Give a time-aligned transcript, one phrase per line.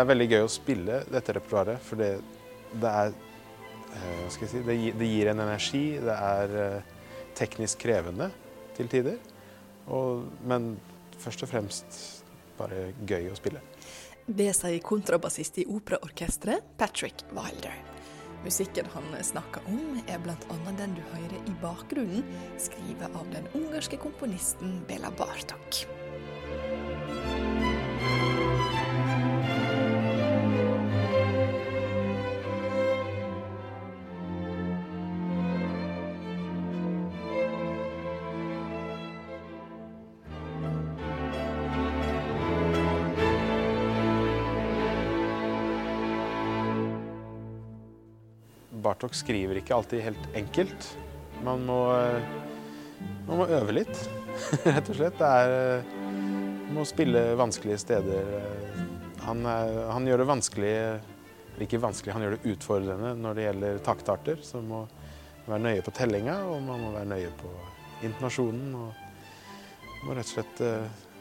[0.00, 2.14] det er veldig gøy å spille dette repertoaret, for det,
[2.72, 5.82] det er eh, Hva skal jeg si det gir, det gir en energi.
[6.00, 6.94] Det er eh,
[7.36, 8.30] teknisk krevende
[8.78, 9.18] til tider.
[9.92, 10.72] Og, men
[11.20, 12.00] først og fremst
[12.56, 13.60] bare gøy å spille.
[14.24, 17.76] Det sier kontrabassist i operaorkesteret Patrick Wilder.
[18.40, 20.60] Musikken han snakker om, er bl.a.
[20.80, 22.24] den du hører i bakgrunnen,
[22.56, 25.84] skrevet av den ungarske komponisten Bela Bartok.
[48.90, 50.86] Bartok skriver ikke alltid helt enkelt.
[51.46, 51.78] Man må,
[53.28, 53.92] man må øve litt,
[54.66, 55.20] rett og slett.
[55.20, 55.84] Det er,
[56.66, 58.32] man må spille vanskelige steder.
[59.28, 63.46] Han, er, han, gjør det vanskelig eller ikke vanskelig, han gjør det utfordrende når det
[63.46, 64.42] gjelder taktarter.
[64.42, 64.82] Så man må
[65.46, 67.54] være nøye på tellinga, og man må være nøye på
[68.08, 68.74] intonasjonen.
[68.74, 70.64] Og må rett og slett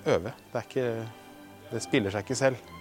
[0.09, 0.33] øve.
[0.53, 0.89] Det, ikke,
[1.69, 2.75] det spiller seg ikke selv.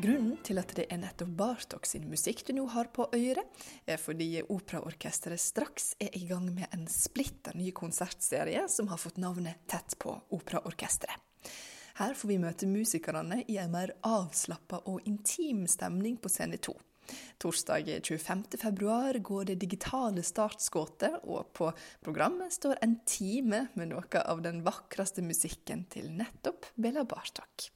[0.00, 3.44] Grunnen til at det er nettopp Bartok sin musikk du nå har på øret,
[3.84, 9.20] er fordi Operaorkesteret straks er i gang med en splitter ny konsertserie som har fått
[9.20, 11.20] navnet Tett på Operaorkesteret.
[12.00, 16.72] Her får vi møte musikerne i en mer avslappa og intim stemning på scene to.
[17.42, 21.68] Torsdag 25.2 går det digitale startskuddet, og på
[22.00, 27.68] programmet står en time med noe av den vakreste musikken til nettopp Bella Bartok.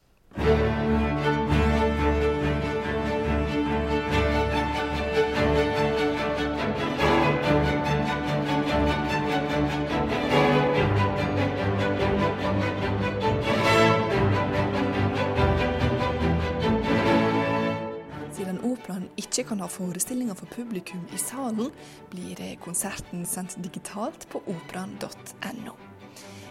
[19.34, 21.72] Ikke kan ha forestillinger for publikum i salen,
[22.12, 25.75] blir konserten sendt digitalt på operaen.no.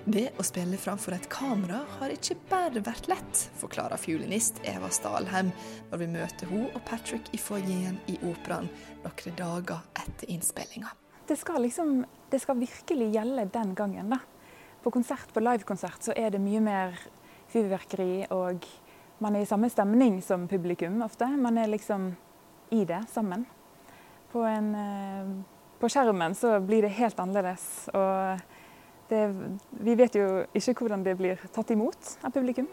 [0.03, 5.53] Det å spille framfor et kamera har ikke bare vært lett, forklarer fiolinist Eva Stalheim
[5.93, 8.67] når vi møter hun og Patrick i foajeen i operaen
[9.05, 10.91] noen dager etter innspillinga.
[11.23, 12.01] Det skal, liksom,
[12.33, 14.11] det skal virkelig gjelde den gangen.
[14.11, 14.19] da.
[14.83, 16.99] På konsert, på livekonsert så er det mye mer
[17.53, 18.67] fyrverkeri, og
[19.23, 21.31] man er i samme stemning som publikum ofte.
[21.31, 22.11] Man er liksom
[22.73, 23.45] i det sammen.
[24.33, 24.73] På, en,
[25.79, 27.67] på skjermen så blir det helt annerledes.
[27.93, 28.41] og
[29.09, 29.23] det,
[29.69, 32.69] vi vet jo ikke hvordan det blir tatt imot av publikum.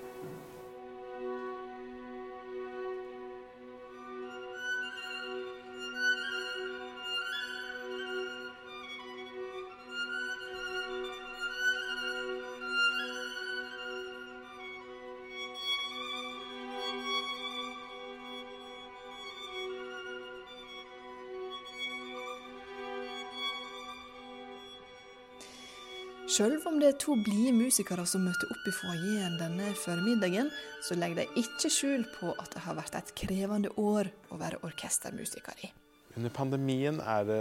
[26.31, 30.95] Selv om det er to blide musikere som møter opp i foajeen denne formiddagen, så
[30.95, 35.65] legger de ikke skjul på at det har vært et krevende år å være orkestermusiker
[35.67, 35.71] i.
[36.15, 37.41] Under pandemien er det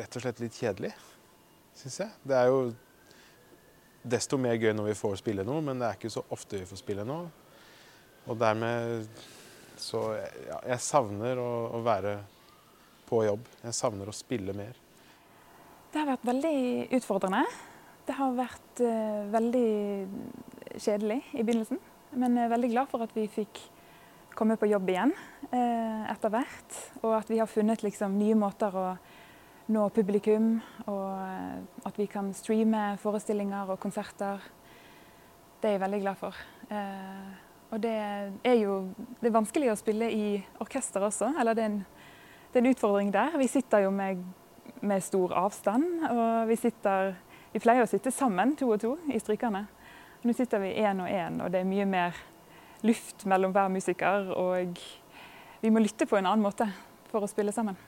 [0.00, 0.90] rett og slett litt kjedelig,
[1.78, 2.16] syns jeg.
[2.26, 2.64] Det er jo
[4.02, 6.66] desto mer gøy når vi får spille noe, men det er ikke så ofte vi
[6.66, 7.30] får spille noe.
[8.26, 9.06] Og dermed
[9.78, 12.16] så ja, Jeg savner å, å være
[13.06, 13.46] på jobb.
[13.62, 14.74] Jeg savner å spille mer.
[15.92, 16.56] Det har vært veldig
[16.98, 17.46] utfordrende.
[18.06, 19.68] Det har vært uh, veldig
[20.78, 21.80] kjedelig i begynnelsen.
[22.14, 23.58] Men jeg er veldig glad for at vi fikk
[24.36, 25.10] komme på jobb igjen
[25.50, 26.76] uh, etter hvert.
[27.02, 28.84] Og at vi har funnet liksom, nye måter å
[29.74, 31.58] nå publikum, og uh,
[31.88, 34.44] at vi kan streame forestillinger og konserter.
[35.58, 36.38] Det er jeg veldig glad for.
[37.72, 37.94] og det
[38.44, 38.74] er jo
[39.18, 40.26] det er vanskelig å spille i
[40.62, 41.32] orkester også.
[41.40, 41.78] Eller det er en,
[42.52, 43.38] det er en utfordring der.
[43.40, 44.20] Vi sitter jo med,
[44.84, 47.16] med stor avstand, og vi sitter
[47.56, 49.62] vi pleier å sitte sammen, to og to, i strykerne.
[50.28, 52.18] Nå sitter vi én og én, og det er mye mer
[52.84, 54.28] luft mellom hver musiker.
[54.36, 54.76] Og
[55.62, 56.68] vi må lytte på en annen måte
[57.08, 57.80] for å spille sammen.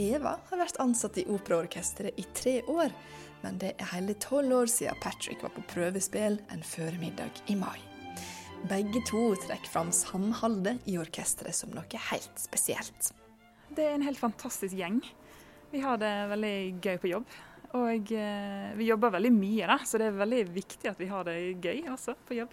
[0.00, 2.92] Eva har vært ansatt i operaorkesteret i tre år,
[3.42, 7.76] men det er hele tolv år siden Patrick var på prøvespill en føremiddag i mai.
[8.70, 13.10] Begge to trekker fram samholdet i orkesteret som noe helt spesielt.
[13.72, 15.00] Det er en helt fantastisk gjeng.
[15.72, 17.36] Vi har det veldig gøy på jobb.
[17.72, 21.24] Og eh, vi jobber veldig mye, da, så det er veldig viktig at vi har
[21.24, 22.52] det gøy også på jobb.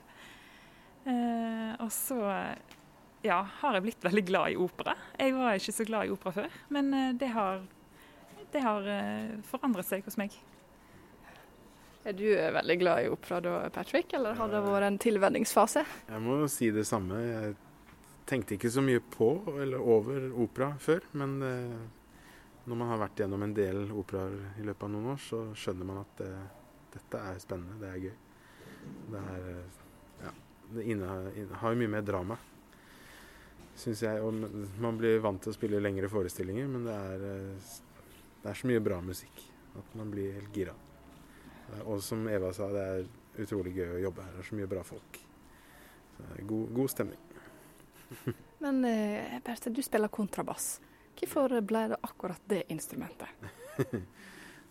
[1.07, 2.19] Eh, og så
[3.25, 4.95] ja, har jeg blitt veldig glad i opera.
[5.19, 7.63] Jeg var ikke så glad i opera før, men eh, det har,
[8.53, 10.35] det har eh, forandret seg hos meg.
[12.07, 15.83] Er du eh, veldig glad i opera da, Patrick, eller har det vært en tilvenningsfase?
[16.07, 17.19] Jeg må si det samme.
[17.25, 17.57] Jeg
[18.29, 23.41] tenkte ikke så mye på eller over opera før, men når man har vært gjennom
[23.41, 26.29] en del operaer i løpet av noen år, så skjønner man at det,
[26.93, 28.13] dette er spennende, det er gøy.
[29.09, 29.49] Det er
[30.19, 30.31] Ja,
[30.75, 32.37] det inne, inne, har jo mye mer drama,
[33.79, 34.21] syns jeg.
[34.23, 34.35] Og
[34.81, 37.71] man blir vant til å spille lengre forestillinger, men det er, eh,
[38.43, 39.45] det er så mye bra musikk
[39.79, 40.75] at man blir helt gira.
[41.85, 44.35] Og som Eva sa, det er utrolig gøy å jobbe her.
[44.35, 45.19] Det er så mye bra folk.
[46.17, 47.25] Så det god, god stemning.
[48.63, 50.79] Men eh, Berthe, du spiller kontrabass.
[51.19, 53.27] Hvorfor ble det akkurat det instrumentet?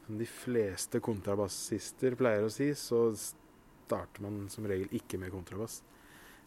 [0.07, 5.83] Som de fleste kontrabassister pleier å si, så starter man som regel ikke med kontrabass.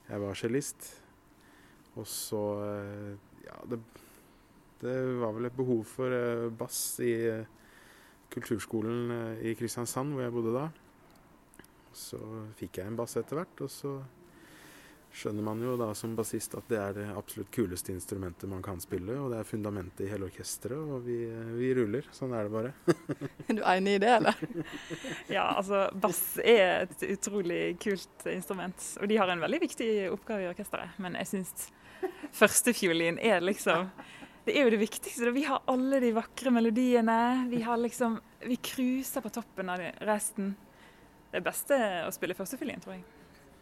[0.08, 0.88] Jeg var cellist,
[2.00, 3.12] og så eh,
[3.46, 3.82] Ja, det,
[4.82, 7.50] det var vel et behov for eh, bass i eh,
[8.32, 9.12] kulturskolen
[9.44, 10.68] i Kristiansand, hvor jeg bodde da.
[11.92, 12.20] Så
[12.56, 13.98] fikk jeg en bass etter hvert, og så
[15.12, 18.80] skjønner man jo da som bassist at det er det absolutt kuleste instrumentet man kan
[18.82, 21.18] spille, og det er fundamentet i hele orkesteret, og vi,
[21.58, 22.08] vi, ruller.
[22.16, 22.72] Sånn er det bare.
[23.50, 24.40] er du enig i det, eller?
[25.38, 30.48] ja, altså bass er et utrolig kult instrument, og de har en veldig viktig oppgave
[30.48, 30.96] i orkesteret.
[31.04, 31.70] Men jeg syns
[32.42, 33.92] førstefiolin er liksom
[34.46, 35.30] det er jo det viktigste.
[35.36, 37.46] Vi har alle de vakre melodiene.
[37.50, 40.56] Vi har liksom, vi cruiser på toppen av resten.
[41.32, 43.04] Det beste er å spille førstefiolin, tror jeg.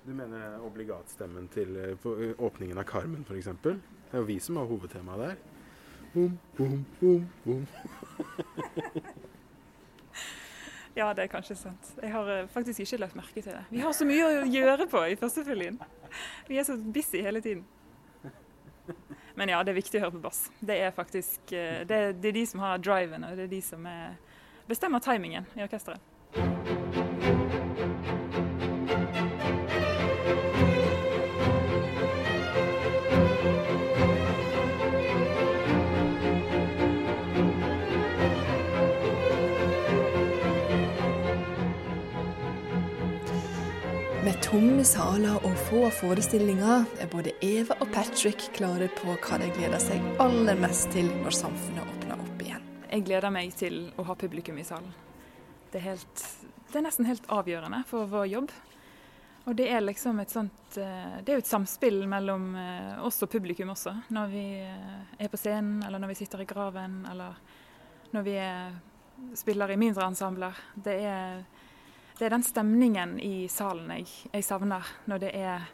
[0.08, 2.08] Du mener obligatstemmen til eh,
[2.40, 3.50] åpningen av Carmen f.eks.?
[3.62, 3.76] Det
[4.14, 5.36] er jo vi som har hovedtemaet der.
[6.14, 7.68] Bom, bom, bom, bom.
[10.98, 11.92] ja, det er kanskje sant.
[12.00, 13.66] Jeg har eh, faktisk ikke lagt merke til det.
[13.70, 15.78] Vi har så mye å gjøre på i førstefiolin.
[16.48, 17.68] Vi er så busy hele tiden.
[19.40, 20.42] Men ja, det er viktig å høre på bass.
[20.60, 23.62] Det er faktisk det er, det er de som har driven, og det er de
[23.64, 24.18] som er,
[24.68, 27.08] bestemmer timingen i orkesteret.
[44.50, 49.82] Tomme saler og få forestillinger er både Eva og Patrick klare på hva de gleder
[49.84, 52.64] seg aller mest til når samfunnet åpner opp igjen.
[52.88, 54.90] Jeg gleder meg til å ha publikum i salen.
[55.70, 56.24] Det er, helt,
[56.72, 58.56] det er nesten helt avgjørende for vår jobb.
[59.46, 63.22] Og det er liksom et sånt eh, Det er jo et samspill mellom eh, oss
[63.26, 63.94] og publikum også.
[64.18, 67.38] Når vi eh, er på scenen, eller når vi sitter i graven, eller
[68.18, 68.74] når vi er,
[69.38, 70.58] spiller i mindre ensembler.
[70.74, 71.44] Det er
[72.20, 75.68] det er den stemningen i salen jeg, jeg, savner, når det er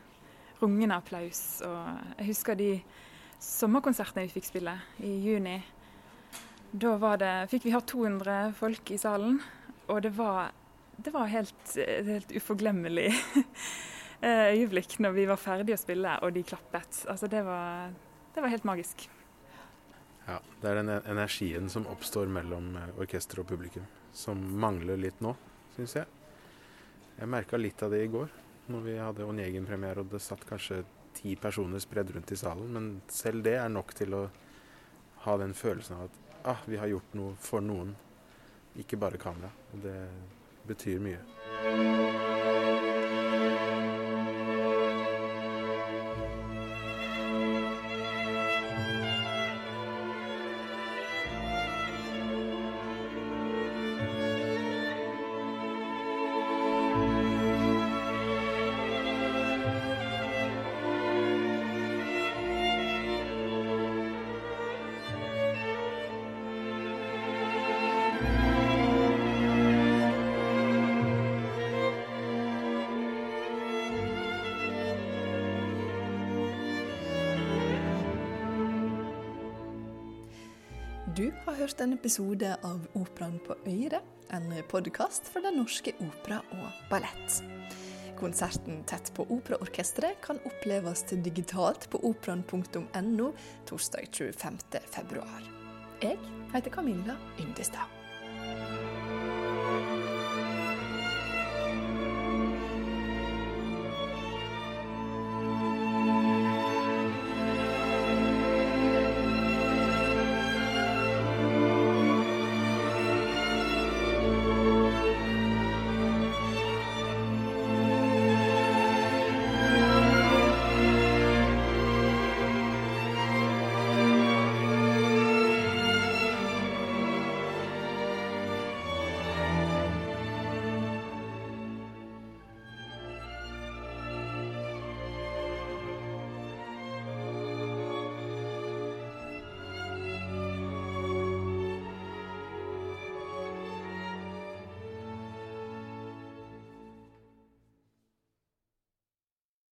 [0.59, 1.39] rungende applaus.
[1.65, 2.69] Og jeg husker de
[3.41, 5.55] sommerkonsertene vi fikk spille i juni.
[6.75, 9.39] Da det, fikk vi ha 200 folk i salen,
[9.87, 10.51] og det var,
[10.97, 13.07] det var helt, et helt uforglemmelig
[14.55, 17.05] øyeblikk når vi var ferdige å spille og de klappet.
[17.09, 17.95] Altså det var,
[18.35, 19.07] det var helt magisk.
[20.27, 25.33] Ja, det er den energien som oppstår mellom orkester og publikum, som mangler litt nå,
[25.77, 26.24] syns jeg.
[27.15, 28.31] Jeg merka litt av det i går,
[28.73, 30.81] når vi hadde Onegin-premiere og det satt kanskje
[31.15, 32.71] ti personer spredd rundt i salen.
[32.75, 34.23] Men selv det er nok til å
[35.25, 37.95] ha den følelsen av at ah, vi har gjort noe for noen,
[38.75, 39.53] ikke bare kamera.
[39.73, 39.99] Og det
[40.67, 42.34] betyr mye.
[81.25, 83.97] Du har hørt en episode av Operaen på Øyre,
[84.29, 87.39] en podkast fra Den norske opera og ballett.
[88.19, 93.31] Konserten Tett på Operaorkesteret kan oppleves digitalt på operaen.no
[93.65, 95.25] torsdag 25.2.
[96.05, 96.21] Jeg
[96.53, 98.84] heter Camilla Yndestad.